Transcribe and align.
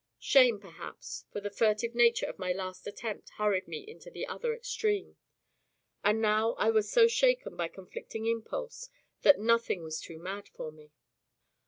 Shame, 0.17 0.59
perhaps, 0.59 1.25
for 1.31 1.41
the 1.41 1.51
furtive 1.51 1.93
nature 1.93 2.25
of 2.25 2.39
my 2.39 2.51
last 2.51 2.87
attempt 2.87 3.29
hurried 3.37 3.67
me 3.67 3.87
into 3.87 4.09
the 4.09 4.25
other 4.25 4.51
extreme; 4.51 5.17
and 6.03 6.19
now 6.19 6.53
I 6.53 6.71
was 6.71 6.91
so 6.91 7.05
shaken 7.07 7.55
by 7.55 7.67
conflicting 7.67 8.25
impulse, 8.25 8.89
that 9.21 9.37
nothing 9.39 9.83
was 9.83 10.01
too 10.01 10.17
mad 10.17 10.49
for 10.49 10.71
me. 10.71 10.89